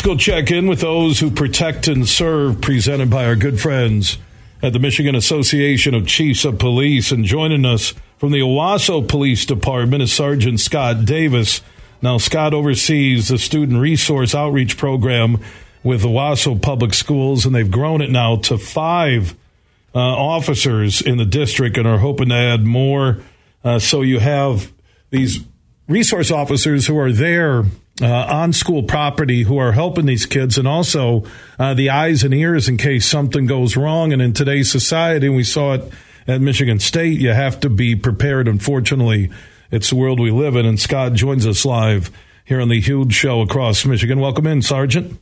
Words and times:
Let's 0.00 0.06
go 0.06 0.16
check 0.16 0.50
in 0.50 0.66
with 0.66 0.80
those 0.80 1.20
who 1.20 1.30
protect 1.30 1.86
and 1.86 2.08
serve, 2.08 2.62
presented 2.62 3.10
by 3.10 3.26
our 3.26 3.36
good 3.36 3.60
friends 3.60 4.16
at 4.62 4.72
the 4.72 4.78
Michigan 4.78 5.14
Association 5.14 5.92
of 5.92 6.06
Chiefs 6.06 6.46
of 6.46 6.58
Police. 6.58 7.12
And 7.12 7.22
joining 7.22 7.66
us 7.66 7.92
from 8.16 8.32
the 8.32 8.40
Owosso 8.40 9.06
Police 9.06 9.44
Department 9.44 10.02
is 10.02 10.10
Sergeant 10.10 10.58
Scott 10.58 11.04
Davis. 11.04 11.60
Now, 12.00 12.16
Scott 12.16 12.54
oversees 12.54 13.28
the 13.28 13.36
Student 13.36 13.78
Resource 13.78 14.34
Outreach 14.34 14.78
Program 14.78 15.36
with 15.82 16.02
Owosso 16.02 16.58
Public 16.58 16.94
Schools, 16.94 17.44
and 17.44 17.54
they've 17.54 17.70
grown 17.70 18.00
it 18.00 18.10
now 18.10 18.36
to 18.36 18.56
five 18.56 19.34
uh, 19.94 19.98
officers 19.98 21.02
in 21.02 21.18
the 21.18 21.26
district 21.26 21.76
and 21.76 21.86
are 21.86 21.98
hoping 21.98 22.30
to 22.30 22.34
add 22.36 22.64
more. 22.64 23.18
Uh, 23.62 23.78
so 23.78 24.00
you 24.00 24.18
have 24.18 24.72
these 25.10 25.40
resource 25.88 26.30
officers 26.30 26.86
who 26.86 26.98
are 26.98 27.12
there 27.12 27.64
uh, 28.00 28.26
on 28.30 28.52
school 28.52 28.82
property 28.82 29.42
who 29.42 29.58
are 29.58 29.72
helping 29.72 30.06
these 30.06 30.26
kids 30.26 30.56
and 30.56 30.66
also 30.66 31.24
uh, 31.58 31.74
the 31.74 31.90
eyes 31.90 32.24
and 32.24 32.32
ears 32.32 32.68
in 32.68 32.76
case 32.76 33.06
something 33.06 33.46
goes 33.46 33.76
wrong. 33.76 34.12
And 34.12 34.22
in 34.22 34.32
today's 34.32 34.70
society, 34.70 35.28
we 35.28 35.44
saw 35.44 35.74
it 35.74 35.92
at 36.26 36.40
Michigan 36.40 36.78
State, 36.78 37.18
you 37.18 37.30
have 37.30 37.60
to 37.60 37.68
be 37.68 37.96
prepared. 37.96 38.46
Unfortunately, 38.46 39.30
it's 39.70 39.90
the 39.90 39.96
world 39.96 40.20
we 40.20 40.30
live 40.30 40.56
in. 40.56 40.66
And 40.66 40.78
Scott 40.78 41.14
joins 41.14 41.46
us 41.46 41.64
live 41.64 42.10
here 42.44 42.60
on 42.60 42.68
the 42.68 42.80
huge 42.80 43.14
show 43.14 43.40
across 43.40 43.84
Michigan. 43.84 44.20
Welcome 44.20 44.46
in, 44.46 44.62
Sergeant. 44.62 45.18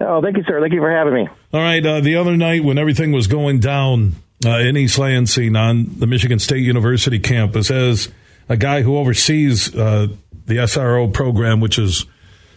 Oh, 0.00 0.22
thank 0.22 0.36
you, 0.36 0.44
sir. 0.44 0.60
Thank 0.60 0.72
you 0.72 0.80
for 0.80 0.90
having 0.90 1.14
me. 1.14 1.28
All 1.52 1.60
right. 1.60 1.84
Uh, 1.84 2.00
the 2.00 2.16
other 2.16 2.36
night 2.36 2.62
when 2.62 2.78
everything 2.78 3.12
was 3.12 3.26
going 3.26 3.58
down 3.60 4.12
uh, 4.46 4.58
in 4.58 4.76
East 4.76 4.98
Lansing 4.98 5.56
on 5.56 5.86
the 5.98 6.06
Michigan 6.06 6.38
State 6.38 6.62
University 6.62 7.18
campus, 7.18 7.70
as 7.70 8.08
a 8.48 8.56
guy 8.56 8.82
who 8.82 8.96
oversees 8.96 9.74
uh, 9.74 10.08
the 10.48 10.56
SRO 10.56 11.12
program, 11.12 11.60
which 11.60 11.78
is 11.78 12.06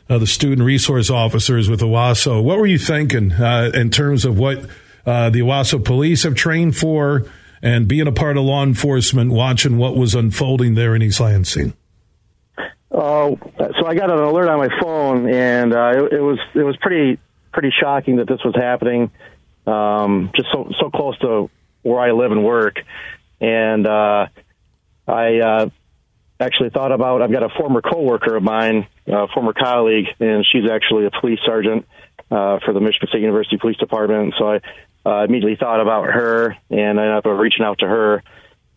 uh, 0.10 0.18
the 0.18 0.28
student 0.28 0.66
resource 0.66 1.10
officers 1.10 1.70
with 1.70 1.82
Owosso. 1.82 2.44
What 2.44 2.58
were 2.58 2.66
you 2.66 2.80
thinking 2.80 3.34
uh, 3.34 3.72
in 3.74 3.90
terms 3.92 4.26
of 4.26 4.38
what 4.38 4.66
uh, 5.06 5.30
the 5.30 5.40
Owosso 5.40 5.84
police 5.84 6.24
have 6.24 6.36
trained 6.36 6.76
for 6.76 7.26
and 7.62 7.88
being 7.88 8.08
a 8.08 8.12
part 8.12 8.38
of 8.38 8.44
law 8.44 8.64
enforcement, 8.64 9.32
watching 9.32 9.78
what 9.78 9.96
was 9.96 10.16
unfolding 10.16 10.76
there 10.76 10.96
in 10.96 11.02
East 11.02 11.20
Lansing? 11.20 11.74
Oh, 12.92 13.38
so 13.80 13.86
I 13.86 13.96
got 13.96 14.12
an 14.12 14.20
alert 14.20 14.50
on 14.50 14.58
my 14.58 14.82
phone, 14.82 15.30
and 15.30 15.74
uh, 15.74 15.92
it, 15.96 16.14
it, 16.14 16.22
was 16.22 16.40
it 16.54 16.64
was 16.64 16.76
pretty 16.82 17.20
pretty 17.54 17.72
shocking 17.80 18.18
that 18.18 18.28
this 18.28 18.40
was 18.44 18.54
happening, 18.56 19.12
um, 19.66 20.32
just 20.36 20.50
so 20.52 20.70
so 20.80 20.90
close 20.90 21.18
to 21.20 21.50
where 21.84 22.00
I 22.00 22.12
live 22.12 22.32
and 22.32 22.44
work, 22.44 22.76
and 23.40 23.88
uh, 23.88 24.28
I 25.08 25.72
actually 26.42 26.70
thought 26.72 26.92
about. 26.92 27.22
I've 27.22 27.32
got 27.32 27.44
a 27.44 27.50
former 27.50 27.82
coworker 27.82 28.36
of 28.36 28.44
mine, 28.44 28.88
a 29.08 29.28
former 29.28 29.54
colleague, 29.54 30.08
and 30.20 30.46
she's 30.52 30.70
actually 30.70 31.06
a 31.06 31.12
police 31.12 31.40
sergeant 31.46 31.86
uh, 32.30 32.60
for 32.66 32.74
the 32.74 32.80
Michigan 32.80 33.08
State 33.10 33.22
University 33.22 33.58
Police 33.58 33.78
Department. 33.78 34.34
So 34.38 34.54
I 34.54 34.60
uh, 35.06 35.24
immediately 35.24 35.58
thought 35.58 35.82
about 35.82 36.06
her, 36.06 36.58
and 36.70 37.00
I 37.00 37.04
ended 37.04 37.18
up 37.18 37.26
reaching 37.26 37.66
out 37.66 37.80
to 37.80 37.88
her 37.88 38.24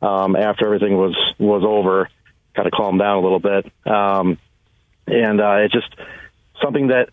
um, 0.02 0.36
after 0.36 0.66
everything 0.66 0.96
was 0.96 1.16
was 1.38 1.64
over, 1.66 2.08
kind 2.54 2.66
of 2.66 2.72
calmed 2.72 3.00
down 3.00 3.16
a 3.16 3.20
little 3.20 3.40
bit. 3.40 3.66
Um, 3.86 4.38
and 5.06 5.40
uh, 5.40 5.56
it's 5.64 5.74
just 5.74 5.94
something 6.62 6.88
that 6.88 7.10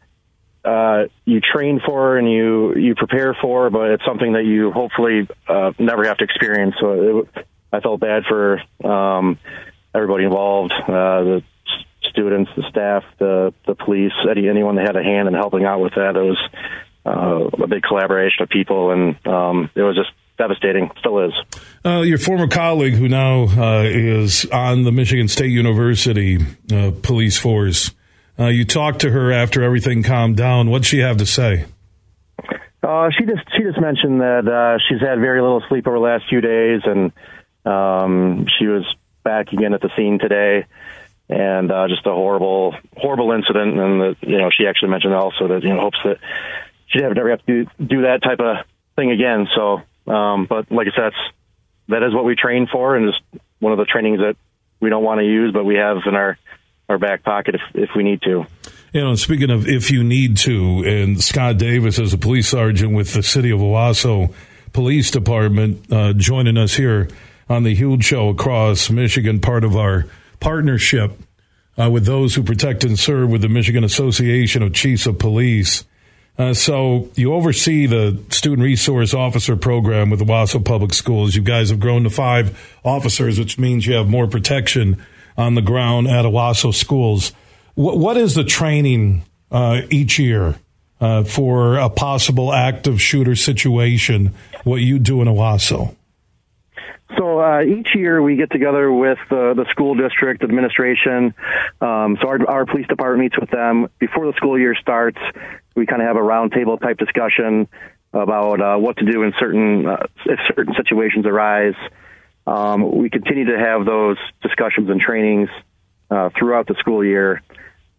uh, 0.64 1.08
you 1.26 1.42
train 1.42 1.82
for 1.86 2.18
and 2.18 2.30
you 2.30 2.76
you 2.76 2.96
prepare 2.96 3.36
for, 3.42 3.70
but 3.70 3.92
it's 3.92 4.06
something 4.06 4.34
that 4.34 4.46
you 4.46 4.72
hopefully 4.72 5.28
uh, 5.48 5.72
never 5.80 6.06
have 6.06 6.18
to 6.18 6.24
experience. 6.24 6.76
So 6.80 7.22
it, 7.22 7.46
I 7.74 7.80
felt 7.80 8.00
bad 8.00 8.24
for 8.28 8.62
um, 8.84 9.40
everybody 9.94 10.24
involved, 10.26 10.74
uh, 10.74 11.24
the 11.24 11.44
students, 12.10 12.52
the 12.56 12.64
staff, 12.70 13.04
the 13.20 13.54
the 13.66 13.76
police, 13.76 14.14
any, 14.30 14.48
anyone 14.50 14.76
that 14.76 14.86
had 14.86 14.96
a 14.96 15.04
hand 15.04 15.28
in 15.28 15.34
helping 15.34 15.66
out 15.66 15.82
with 15.82 15.94
that. 15.96 16.16
It 16.16 16.22
was 16.22 16.50
uh, 17.06 17.64
a 17.64 17.68
big 17.68 17.84
collaboration 17.84 18.44
of 18.44 18.50
people, 18.50 18.92
and 18.92 19.28
um, 19.28 19.70
it 19.76 19.82
was 19.82 19.96
just 19.96 20.12
devastating. 20.38 20.92
Still 21.00 21.26
is. 21.26 21.34
Uh, 21.86 22.02
your 22.02 22.18
former 22.18 22.48
colleague, 22.48 22.94
who 22.94 23.08
now 23.08 23.44
uh, 23.44 23.84
is 23.84 24.46
on 24.52 24.84
the 24.84 24.92
Michigan 24.92 25.28
State 25.28 25.52
University 25.52 26.40
uh, 26.72 26.92
police 27.02 27.38
force, 27.38 27.92
uh, 28.40 28.48
you 28.48 28.66
talked 28.66 29.02
to 29.02 29.12
her 29.12 29.32
after 29.32 29.64
everything 29.64 30.04
calmed 30.04 30.38
down. 30.38 30.70
What'd 30.70 30.86
she 30.86 31.00
have 31.00 31.18
to 31.18 31.26
say? 31.26 31.66
Uh, 32.84 33.10
she 33.18 33.26
just 33.26 33.48
she 33.56 33.64
just 33.64 33.80
mentioned 33.80 34.22
that 34.22 34.48
uh, 34.48 34.80
she's 34.90 35.00
had 35.00 35.20
very 35.20 35.42
little 35.42 35.64
sleep 35.70 35.88
over 35.88 35.98
the 35.98 36.04
last 36.04 36.24
few 36.28 36.42
days, 36.42 36.82
and 36.84 37.12
um, 37.64 38.48
she 38.58 38.66
was 38.66 38.84
back 39.24 39.54
again 39.54 39.74
at 39.74 39.82
the 39.82 39.90
scene 39.96 40.20
today, 40.20 40.66
and 41.30 41.72
uh, 41.72 41.88
just 41.88 42.06
a 42.06 42.12
horrible, 42.12 42.76
horrible 42.98 43.32
incident. 43.32 43.80
And 43.80 44.02
the, 44.02 44.16
you 44.22 44.38
know, 44.38 44.50
she 44.56 44.68
actually 44.68 44.90
mentioned 44.90 45.14
also 45.14 45.48
that 45.50 45.64
you 45.64 45.70
know 45.70 45.82
hopes 45.82 46.00
that 46.04 46.18
she'd 46.88 47.02
never 47.02 47.30
have 47.30 47.46
to 47.46 47.66
do, 47.66 47.70
do 47.86 48.02
that 48.04 48.22
type 48.24 48.40
of 48.40 48.66
thing 48.96 49.12
again. 49.12 49.48
So, 49.56 49.82
um, 50.12 50.46
but 50.46 50.72
like 50.72 50.88
I 50.88 50.96
said, 50.96 51.04
that's 51.12 51.34
that 51.90 52.04
is 52.04 52.14
what 52.14 52.26
we 52.26 52.36
train 52.36 52.68
for, 52.72 52.96
and 52.96 53.12
just 53.12 53.44
one 53.60 53.72
of 53.72 53.78
the 53.78 53.86
trainings 53.86 54.20
that 54.20 54.36
we 54.80 54.90
don't 54.90 55.04
want 55.04 55.20
to 55.20 55.26
use, 55.26 55.54
but 55.54 55.64
we 55.64 55.76
have 55.76 55.98
in 56.06 56.16
our 56.16 56.38
our 56.90 56.98
back 56.98 57.24
pocket 57.24 57.56
if 57.56 57.62
if 57.74 57.90
we 57.96 58.04
need 58.04 58.22
to. 58.24 58.46
You 58.94 59.02
know, 59.02 59.16
speaking 59.16 59.50
of 59.50 59.68
if 59.68 59.90
you 59.90 60.04
need 60.04 60.36
to, 60.38 60.84
and 60.86 61.24
Scott 61.24 61.58
Davis 61.58 61.98
is 61.98 62.14
a 62.14 62.18
police 62.18 62.50
sergeant 62.50 62.94
with 62.94 63.14
the 63.14 63.24
city 63.24 63.50
of 63.50 63.60
Owosso 63.62 64.34
Police 64.74 65.12
Department, 65.12 65.92
uh, 65.92 66.12
joining 66.12 66.58
us 66.58 66.76
here 66.76 67.08
on 67.52 67.64
the 67.64 67.76
huge 67.76 68.06
show 68.06 68.30
across 68.30 68.90
Michigan, 68.90 69.42
part 69.42 69.66
of 69.66 69.76
our 69.76 70.06
partnership 70.40 71.12
uh, 71.78 71.90
with 71.90 72.06
those 72.06 72.34
who 72.34 72.44
protect 72.44 72.86
and 72.86 72.98
serve 72.98 73.30
with 73.30 73.42
the 73.42 73.50
Michigan 73.50 73.84
Association 73.84 74.64
of 74.64 74.74
Chiefs 74.74 75.06
of 75.06 75.20
Police. 75.20 75.84
Uh, 76.38 76.54
so 76.54 77.10
you 77.16 77.34
oversee 77.34 77.86
the 77.86 78.18
student 78.30 78.62
resource 78.62 79.14
officer 79.14 79.58
program 79.58 80.10
with 80.10 80.20
the 80.20 80.26
Owosso 80.26 80.64
Public 80.64 80.94
Schools. 80.94 81.36
You 81.36 81.42
guys 81.42 81.70
have 81.72 81.82
grown 81.82 82.04
to 82.04 82.10
five 82.10 82.58
officers, 82.86 83.38
which 83.38 83.60
means 83.60 83.86
you 83.86 83.96
have 83.96 84.08
more 84.08 84.28
protection 84.28 85.04
on 85.38 85.56
the 85.56 85.62
ground 85.62 86.08
at 86.08 86.24
Owosso 86.24 86.74
schools. 86.74 87.34
what, 87.76 87.98
what 87.98 88.16
is 88.16 88.34
the 88.34 88.46
training 88.46 89.26
uh, 89.52 89.82
each 89.90 90.18
year 90.18 90.56
uh, 91.02 91.26
for 91.26 91.76
a 91.76 91.90
possible 91.90 92.54
active 92.54 93.02
shooter 93.02 93.36
situation? 93.36 94.34
What 94.64 94.78
you 94.78 95.00
do 95.00 95.22
in 95.22 95.28
Owosso? 95.28 95.98
So 97.18 97.40
uh, 97.40 97.62
each 97.62 97.96
year 97.96 98.22
we 98.22 98.36
get 98.36 98.52
together 98.52 98.92
with 98.92 99.20
uh, 99.30 99.54
the 99.54 99.66
school 99.72 99.96
district 99.96 100.44
administration. 100.44 101.34
Um, 101.82 102.18
so 102.22 102.28
our, 102.28 102.50
our 102.50 102.66
police 102.66 102.88
department 102.88 103.22
meets 103.22 103.40
with 103.40 103.50
them 103.50 103.90
before 104.00 104.28
the 104.28 104.34
school 104.38 104.58
year 104.58 104.76
starts. 104.76 105.20
We 105.76 105.86
kind 105.86 106.02
of 106.02 106.08
have 106.08 106.16
a 106.16 106.22
roundtable 106.22 106.80
type 106.80 106.98
discussion 106.98 107.68
about 108.14 108.62
uh, 108.62 108.78
what 108.78 108.98
to 108.98 109.06
do 109.06 109.24
in 109.24 109.34
certain 109.40 109.86
uh, 109.86 110.08
if 110.26 110.40
certain 110.56 110.74
situations 110.76 111.26
arise. 111.26 111.76
Um, 112.46 112.98
we 112.98 113.10
continue 113.10 113.46
to 113.46 113.58
have 113.58 113.86
those 113.86 114.18
discussions 114.42 114.90
and 114.90 115.00
trainings 115.00 115.50
uh, 116.10 116.30
throughout 116.38 116.68
the 116.68 116.76
school 116.76 117.04
year. 117.04 117.42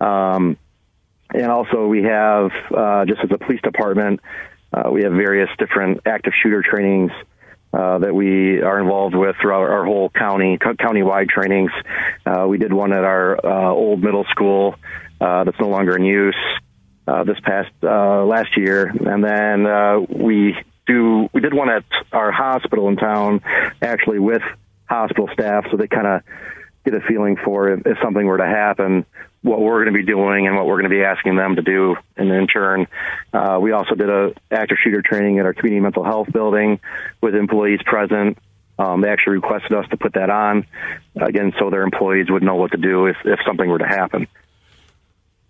Um, 0.01 0.57
and 1.35 1.51
also 1.51 1.87
we 1.87 2.03
have 2.05 2.51
uh, 2.75 3.05
just 3.07 3.21
as 3.25 3.31
a 3.31 3.39
police 3.39 3.61
department, 3.63 4.21
we 4.91 5.03
have 5.03 5.13
various 5.13 5.51
different 5.59 6.01
active 6.07 6.33
shooter 6.43 6.63
trainings 6.63 7.13
uh, 7.73 7.99
that 7.99 8.15
we 8.15 8.61
are 8.61 8.79
involved 8.81 9.15
with 9.15 9.35
throughout 9.41 9.71
our 9.71 9.85
whole 9.85 10.11
county, 10.11 10.59
county-wide 10.59 11.29
trainings. 11.29 11.71
Uh, 12.27 12.47
we 12.47 12.59
did 12.59 12.73
one 12.73 12.93
at 12.93 13.05
our 13.05 13.45
uh, 13.45 13.71
old 13.71 14.03
middle 14.03 14.25
school 14.25 14.75
uh, 15.21 15.45
that's 15.45 15.59
no 15.59 15.69
longer 15.69 15.97
in 15.97 16.05
use 16.05 16.37
uh, 17.07 17.25
this 17.25 17.39
past 17.43 17.71
last 17.83 18.57
year, 18.57 18.87
and 18.89 19.25
then 19.25 20.07
we 20.09 20.57
do 20.87 21.29
we 21.33 21.41
did 21.41 21.55
one 21.55 21.71
at 21.71 21.85
our 22.13 22.31
hospital 22.33 22.89
in 22.89 22.97
town, 22.97 23.41
actually 23.81 24.19
with 24.19 24.43
hospital 24.87 25.29
staff, 25.33 25.65
so 25.71 25.77
they 25.77 25.89
kind 25.89 26.07
of 26.07 26.23
get 26.85 26.95
a 26.95 27.01
feeling 27.01 27.37
for 27.45 27.71
if, 27.71 27.87
if 27.87 27.99
something 28.03 28.27
were 28.27 28.39
to 28.39 28.47
happen, 28.47 29.07
what 29.43 29.61
we're 29.61 29.85
going 29.85 29.93
to 29.93 29.99
be 29.99 30.07
doing 30.07 30.47
and 30.47 30.57
what 30.57 30.67
we're 30.67 30.81
going 30.81 30.91
to 30.91 30.97
be 30.97 31.03
asking 31.03 31.37
them 31.37 31.57
to 31.57 31.63
do. 31.63 31.97
And 32.17 32.31
in 32.31 32.47
turn, 32.47 32.87
uh, 33.33 33.59
we 33.61 33.73
also 33.73 33.95
did 33.95 34.09
a 34.09 34.35
active 34.51 34.79
shooter 34.83 35.03
training 35.03 35.39
at 35.39 35.47
our 35.47 35.53
community 35.53 35.81
mental 35.81 36.05
health 36.05 36.33
building 36.33 36.81
with 37.21 37.35
employees 37.35 37.81
present. 37.85 38.39
Um, 38.79 39.01
they 39.03 39.09
actually 39.09 39.35
requested 39.35 39.73
us 39.75 39.87
to 39.91 39.97
put 39.97 40.15
that 40.15 40.31
on 40.31 40.67
again, 41.21 41.53
so 41.59 41.71
their 41.71 41.83
employees 41.83 42.31
would 42.31 42.43
know 42.43 42.55
what 42.55 42.71
to 42.73 42.79
do 42.79 43.07
if, 43.07 43.17
if 43.25 43.41
something 43.47 43.69
were 43.69 43.79
to 43.79 43.87
happen. 43.87 44.29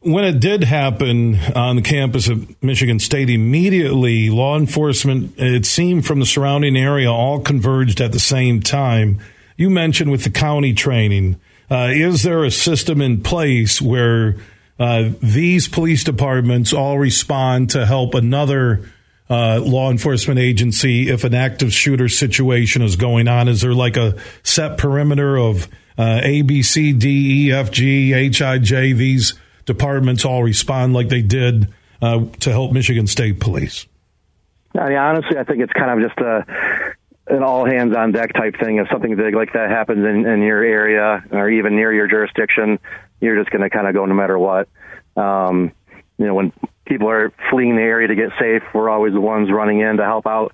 When 0.00 0.24
it 0.24 0.40
did 0.40 0.64
happen 0.64 1.38
on 1.54 1.76
the 1.76 1.82
campus 1.82 2.28
of 2.28 2.60
Michigan 2.60 2.98
State, 2.98 3.30
immediately 3.30 4.30
law 4.30 4.58
enforcement, 4.58 5.34
it 5.36 5.64
seemed 5.64 6.04
from 6.04 6.18
the 6.18 6.26
surrounding 6.26 6.76
area, 6.76 7.08
all 7.08 7.38
converged 7.38 8.00
at 8.00 8.10
the 8.10 8.18
same 8.18 8.60
time. 8.60 9.20
You 9.56 9.70
mentioned 9.70 10.10
with 10.10 10.24
the 10.24 10.30
county 10.30 10.74
training 10.74 11.38
uh, 11.70 11.88
is 11.90 12.22
there 12.22 12.44
a 12.44 12.50
system 12.50 13.00
in 13.00 13.22
place 13.22 13.80
where 13.80 14.36
uh, 14.78 15.10
these 15.22 15.68
police 15.68 16.04
departments 16.04 16.72
all 16.72 16.98
respond 16.98 17.70
to 17.70 17.86
help 17.86 18.14
another 18.14 18.90
uh, 19.30 19.60
law 19.60 19.90
enforcement 19.90 20.38
agency 20.38 21.08
if 21.08 21.24
an 21.24 21.34
active 21.34 21.72
shooter 21.72 22.08
situation 22.08 22.82
is 22.82 22.96
going 22.96 23.28
on? 23.28 23.48
Is 23.48 23.60
there 23.60 23.74
like 23.74 23.96
a 23.96 24.16
set 24.42 24.78
perimeter 24.78 25.38
of 25.38 25.68
uh, 25.96 26.20
A, 26.22 26.42
B, 26.42 26.62
C, 26.62 26.92
D, 26.92 27.46
E, 27.46 27.52
F, 27.52 27.70
G, 27.70 28.12
H, 28.12 28.42
I, 28.42 28.58
J? 28.58 28.92
These 28.92 29.34
departments 29.64 30.24
all 30.24 30.42
respond 30.42 30.94
like 30.94 31.08
they 31.08 31.22
did 31.22 31.72
uh, 32.02 32.26
to 32.40 32.50
help 32.50 32.72
Michigan 32.72 33.06
State 33.06 33.40
Police? 33.40 33.86
I 34.78 34.88
mean, 34.88 34.98
honestly, 34.98 35.38
I 35.38 35.44
think 35.44 35.60
it's 35.60 35.72
kind 35.72 35.90
of 35.90 36.08
just 36.08 36.18
a 36.18 36.44
an 37.32 37.42
all 37.42 37.64
hands 37.64 37.96
on 37.96 38.12
deck 38.12 38.34
type 38.34 38.54
thing. 38.60 38.76
If 38.76 38.88
something 38.90 39.16
big 39.16 39.34
like 39.34 39.54
that 39.54 39.70
happens 39.70 40.04
in, 40.04 40.26
in 40.26 40.42
your 40.42 40.62
area 40.62 41.24
or 41.30 41.48
even 41.48 41.76
near 41.76 41.92
your 41.92 42.06
jurisdiction, 42.06 42.78
you're 43.20 43.38
just 43.38 43.50
going 43.50 43.62
to 43.62 43.70
kind 43.70 43.86
of 43.86 43.94
go 43.94 44.04
no 44.04 44.14
matter 44.14 44.38
what. 44.38 44.68
Um, 45.16 45.72
you 46.18 46.26
know, 46.26 46.34
when 46.34 46.52
people 46.84 47.08
are 47.08 47.32
fleeing 47.50 47.76
the 47.76 47.82
area 47.82 48.08
to 48.08 48.14
get 48.14 48.30
safe, 48.38 48.62
we're 48.74 48.90
always 48.90 49.14
the 49.14 49.20
ones 49.20 49.50
running 49.50 49.80
in 49.80 49.96
to 49.96 50.04
help 50.04 50.26
out. 50.26 50.52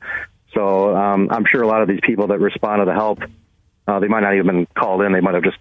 So 0.54 0.96
um, 0.96 1.28
I'm 1.30 1.44
sure 1.50 1.62
a 1.62 1.66
lot 1.66 1.82
of 1.82 1.88
these 1.88 2.00
people 2.02 2.28
that 2.28 2.38
responded 2.38 2.86
to 2.86 2.94
help, 2.94 3.18
uh, 3.86 3.98
they 3.98 4.08
might 4.08 4.20
not 4.20 4.34
even 4.34 4.46
been 4.46 4.66
called 4.66 5.02
in. 5.02 5.12
They 5.12 5.20
might 5.20 5.34
have 5.34 5.44
just 5.44 5.58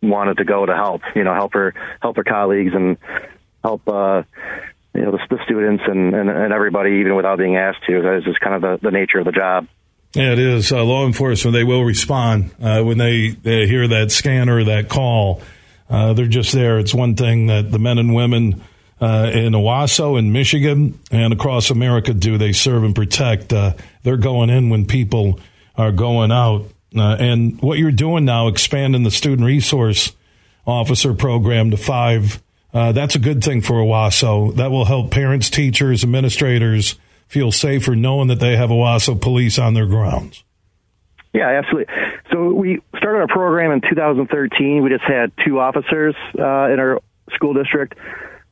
wanted 0.00 0.38
to 0.38 0.44
go 0.44 0.64
to 0.64 0.74
help, 0.74 1.02
you 1.14 1.24
know, 1.24 1.34
help 1.34 1.54
her, 1.54 1.74
help 2.00 2.16
her 2.16 2.24
colleagues 2.24 2.72
and 2.72 2.98
help, 3.64 3.86
uh, 3.88 4.22
you 4.94 5.02
know, 5.02 5.10
the, 5.10 5.18
the 5.28 5.38
students 5.44 5.82
and, 5.86 6.14
and, 6.14 6.30
and 6.30 6.52
everybody, 6.52 7.00
even 7.00 7.16
without 7.16 7.38
being 7.38 7.56
asked 7.56 7.84
to. 7.88 8.02
That 8.02 8.18
is 8.18 8.24
just 8.24 8.40
kind 8.40 8.54
of 8.54 8.62
the, 8.62 8.90
the 8.90 8.90
nature 8.92 9.18
of 9.18 9.24
the 9.24 9.32
job. 9.32 9.66
Yeah, 10.14 10.32
it 10.32 10.38
is. 10.38 10.72
Uh, 10.72 10.82
law 10.82 11.06
enforcement, 11.06 11.52
they 11.52 11.64
will 11.64 11.84
respond 11.84 12.50
uh, 12.62 12.82
when 12.82 12.96
they, 12.96 13.30
they 13.30 13.66
hear 13.66 13.86
that 13.88 14.10
scanner, 14.10 14.64
that 14.64 14.88
call. 14.88 15.42
Uh, 15.90 16.14
they're 16.14 16.26
just 16.26 16.52
there. 16.52 16.78
It's 16.78 16.94
one 16.94 17.16
thing 17.16 17.48
that 17.48 17.70
the 17.70 17.78
men 17.78 17.98
and 17.98 18.14
women 18.14 18.62
uh, 18.98 19.30
in 19.32 19.52
Owosso, 19.52 20.18
in 20.18 20.32
Michigan, 20.32 20.98
and 21.10 21.34
across 21.34 21.70
America 21.70 22.14
do. 22.14 22.38
They 22.38 22.52
serve 22.52 22.82
and 22.82 22.94
protect. 22.94 23.52
Uh, 23.52 23.74
they're 24.04 24.16
going 24.16 24.48
in 24.48 24.70
when 24.70 24.86
people 24.86 25.38
are 25.76 25.92
going 25.92 26.32
out. 26.32 26.64
Uh, 26.96 27.16
and 27.18 27.60
what 27.60 27.78
you're 27.78 27.92
doing 27.92 28.24
now, 28.24 28.48
expanding 28.48 29.02
the 29.02 29.10
student 29.10 29.46
resource 29.46 30.12
officer 30.66 31.12
program 31.12 31.72
to 31.72 31.76
five, 31.76 32.42
that's 32.72 33.14
a 33.14 33.18
good 33.18 33.44
thing 33.44 33.60
for 33.60 33.74
Owosso. 33.74 34.54
That 34.56 34.70
will 34.70 34.86
help 34.86 35.10
parents, 35.10 35.50
teachers, 35.50 36.02
administrators 36.02 36.96
feel 37.26 37.52
safer 37.52 37.96
knowing 37.96 38.28
that 38.28 38.40
they 38.40 38.56
have 38.56 38.70
Owosso 38.70 39.20
police 39.20 39.58
on 39.58 39.74
their 39.74 39.86
grounds. 39.86 40.44
Yeah, 41.32 41.48
absolutely. 41.48 41.92
So 42.32 42.52
we 42.52 42.80
started 42.96 43.20
our 43.20 43.28
program 43.28 43.70
in 43.72 43.82
2013. 43.82 44.82
We 44.82 44.88
just 44.88 45.04
had 45.04 45.32
two 45.44 45.60
officers 45.60 46.14
uh, 46.38 46.72
in 46.72 46.80
our 46.80 47.00
school 47.34 47.52
district. 47.52 47.94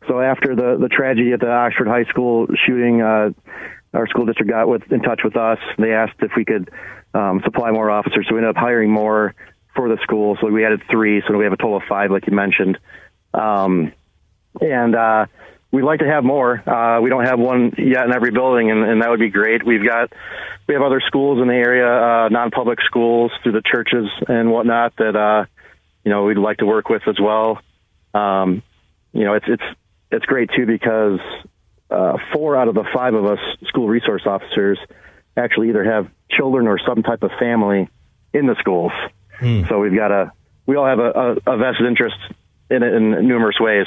So 0.06 0.21
after 0.21 0.55
the 0.55 0.76
the 0.79 0.88
tragedy 0.88 1.32
at 1.32 1.41
the 1.41 1.50
Oxford 1.50 1.88
High 1.88 2.05
School 2.05 2.47
shooting, 2.67 3.00
uh, 3.00 3.31
our 3.94 4.06
school 4.09 4.26
district 4.26 4.50
got 4.50 4.69
with 4.69 4.82
in 4.93 5.00
touch 5.00 5.20
with 5.25 5.37
us. 5.37 5.59
They 5.79 5.93
asked 5.93 6.17
if 6.20 6.32
we 6.37 6.44
could 6.44 6.70
um, 7.15 7.41
supply 7.44 7.70
more 7.70 7.91
officers. 7.91 8.27
So 8.29 8.35
we 8.35 8.41
ended 8.41 8.56
up 8.56 8.61
hiring 8.61 8.91
more 8.91 9.35
for 9.75 9.88
the 9.88 9.97
school. 10.03 10.37
So 10.41 10.49
we 10.49 10.65
added 10.65 10.82
three. 10.91 11.23
So 11.27 11.37
we 11.37 11.44
have 11.44 11.53
a 11.53 11.56
total 11.56 11.77
of 11.77 11.85
five, 11.88 12.11
like 12.11 12.27
you 12.27 12.35
mentioned. 12.35 12.79
Um, 13.32 13.93
and 14.61 14.94
uh, 14.94 15.27
we'd 15.75 15.82
like 15.82 15.99
to 15.99 16.06
have 16.06 16.25
more. 16.25 16.62
Uh, 16.69 17.00
we 17.00 17.11
don't 17.11 17.25
have 17.25 17.38
one 17.38 17.75
yet 17.76 18.05
in 18.05 18.15
every 18.15 18.31
building, 18.31 18.71
and, 18.71 18.85
and 18.85 19.03
that 19.03 19.11
would 19.11 19.21
be 19.21 19.31
great. 19.31 19.67
We've 19.67 19.85
got 19.85 20.12
we 20.67 20.75
have 20.75 20.82
other 20.82 21.03
schools 21.06 21.43
in 21.43 21.49
the 21.49 21.55
area, 21.55 21.87
uh, 21.87 22.29
non-public 22.29 22.79
schools 22.82 23.32
through 23.43 23.53
the 23.53 23.62
churches 23.62 24.06
and 24.29 24.50
whatnot 24.50 24.94
that 24.97 25.17
uh, 25.17 25.47
you 26.05 26.11
know 26.11 26.25
we'd 26.25 26.38
like 26.38 26.59
to 26.59 26.67
work 26.67 26.88
with 26.88 27.03
as 27.09 27.19
well. 27.21 27.59
Um, 28.15 28.62
you 29.12 29.25
know, 29.25 29.35
it's 29.35 29.47
it's 29.49 29.62
it's 30.11 30.25
great 30.26 30.50
too 30.56 30.65
because 30.65 31.19
uh, 31.91 32.19
four 32.32 32.56
out 32.56 32.69
of 32.69 32.75
the 32.75 32.85
five 32.94 33.15
of 33.15 33.27
us 33.27 33.41
school 33.67 33.88
resource 33.88 34.23
officers 34.27 34.79
actually 35.37 35.70
either 35.70 35.85
have 35.85 36.09
children 36.31 36.69
or 36.69 36.79
some 36.79 37.03
type 37.03 37.23
of 37.25 37.32
family 37.38 37.88
in 38.32 38.47
the 38.47 38.55
schools. 38.61 38.93
Hmm. 39.38 39.65
So 39.69 39.81
we've 39.81 39.94
got 39.94 40.12
a 40.12 40.32
we 40.67 40.77
all 40.77 40.87
have 40.87 41.00
a, 41.00 41.11
a, 41.11 41.55
a 41.55 41.56
vested 41.59 41.87
interest 41.87 42.17
in 42.70 42.82
it 42.82 42.94
in 42.94 43.27
numerous 43.27 43.59
ways. 43.59 43.87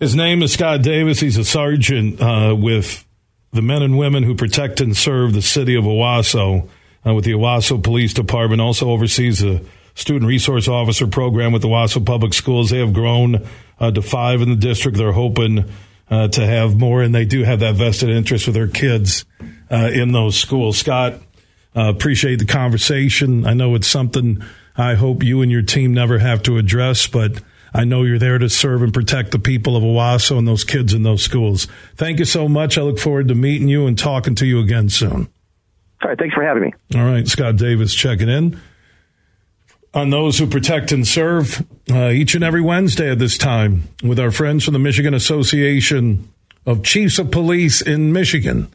His 0.00 0.14
name 0.14 0.44
is 0.44 0.52
Scott 0.52 0.82
Davis. 0.82 1.18
He's 1.18 1.36
a 1.38 1.44
sergeant 1.44 2.20
uh, 2.20 2.54
with 2.56 3.04
the 3.52 3.62
men 3.62 3.82
and 3.82 3.98
women 3.98 4.22
who 4.22 4.36
protect 4.36 4.80
and 4.80 4.96
serve 4.96 5.32
the 5.32 5.42
city 5.42 5.74
of 5.74 5.82
Owosso 5.82 6.68
uh, 7.04 7.14
with 7.14 7.24
the 7.24 7.32
Owosso 7.32 7.82
Police 7.82 8.14
Department. 8.14 8.60
Also 8.60 8.88
oversees 8.90 9.40
the 9.40 9.64
student 9.96 10.28
resource 10.28 10.68
officer 10.68 11.08
program 11.08 11.50
with 11.50 11.62
the 11.62 11.68
Owosso 11.68 12.04
Public 12.04 12.32
Schools. 12.32 12.70
They 12.70 12.78
have 12.78 12.92
grown 12.92 13.44
uh, 13.80 13.90
to 13.90 14.00
five 14.00 14.40
in 14.40 14.50
the 14.50 14.56
district. 14.56 14.96
They're 14.96 15.10
hoping 15.10 15.64
uh, 16.08 16.28
to 16.28 16.46
have 16.46 16.76
more, 16.76 17.02
and 17.02 17.12
they 17.12 17.24
do 17.24 17.42
have 17.42 17.58
that 17.58 17.74
vested 17.74 18.08
interest 18.08 18.46
with 18.46 18.54
their 18.54 18.68
kids 18.68 19.24
uh, 19.68 19.90
in 19.92 20.12
those 20.12 20.38
schools. 20.38 20.78
Scott, 20.78 21.14
uh, 21.74 21.88
appreciate 21.88 22.38
the 22.38 22.46
conversation. 22.46 23.44
I 23.44 23.54
know 23.54 23.74
it's 23.74 23.88
something 23.88 24.44
I 24.76 24.94
hope 24.94 25.24
you 25.24 25.42
and 25.42 25.50
your 25.50 25.62
team 25.62 25.92
never 25.92 26.20
have 26.20 26.44
to 26.44 26.56
address, 26.56 27.08
but 27.08 27.42
I 27.74 27.84
know 27.84 28.02
you're 28.02 28.18
there 28.18 28.38
to 28.38 28.48
serve 28.48 28.82
and 28.82 28.92
protect 28.92 29.30
the 29.30 29.38
people 29.38 29.76
of 29.76 29.82
Owosso 29.82 30.38
and 30.38 30.48
those 30.48 30.64
kids 30.64 30.94
in 30.94 31.02
those 31.02 31.22
schools. 31.22 31.66
Thank 31.96 32.18
you 32.18 32.24
so 32.24 32.48
much. 32.48 32.78
I 32.78 32.82
look 32.82 32.98
forward 32.98 33.28
to 33.28 33.34
meeting 33.34 33.68
you 33.68 33.86
and 33.86 33.98
talking 33.98 34.34
to 34.36 34.46
you 34.46 34.60
again 34.60 34.88
soon. 34.88 35.28
All 36.02 36.08
right. 36.08 36.18
Thanks 36.18 36.34
for 36.34 36.44
having 36.44 36.62
me. 36.62 36.74
All 36.94 37.04
right. 37.04 37.26
Scott 37.26 37.56
Davis 37.56 37.94
checking 37.94 38.28
in 38.28 38.60
on 39.94 40.10
those 40.10 40.38
who 40.38 40.46
protect 40.46 40.92
and 40.92 41.06
serve 41.06 41.64
uh, 41.90 42.08
each 42.10 42.34
and 42.34 42.44
every 42.44 42.60
Wednesday 42.60 43.10
at 43.10 43.18
this 43.18 43.38
time 43.38 43.88
with 44.02 44.18
our 44.18 44.30
friends 44.30 44.64
from 44.64 44.72
the 44.72 44.78
Michigan 44.78 45.14
Association 45.14 46.28
of 46.66 46.82
Chiefs 46.82 47.18
of 47.18 47.30
Police 47.30 47.80
in 47.80 48.12
Michigan. 48.12 48.72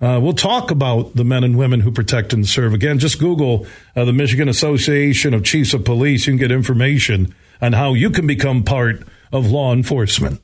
Uh, 0.00 0.20
we'll 0.22 0.32
talk 0.32 0.70
about 0.70 1.16
the 1.16 1.24
men 1.24 1.42
and 1.42 1.58
women 1.58 1.80
who 1.80 1.90
protect 1.90 2.32
and 2.32 2.46
serve. 2.46 2.72
Again, 2.72 2.98
just 2.98 3.18
Google 3.18 3.66
uh, 3.96 4.04
the 4.04 4.12
Michigan 4.12 4.48
Association 4.48 5.34
of 5.34 5.44
Chiefs 5.44 5.74
of 5.74 5.84
Police. 5.84 6.26
You 6.26 6.32
can 6.32 6.38
get 6.38 6.52
information 6.52 7.34
on 7.60 7.72
how 7.72 7.94
you 7.94 8.10
can 8.10 8.26
become 8.26 8.62
part 8.62 9.02
of 9.32 9.50
law 9.50 9.72
enforcement. 9.72 10.40